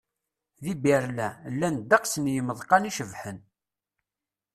[0.63, 3.37] Di Berlin, llan ddeqs n yimeḍqan icebḥen.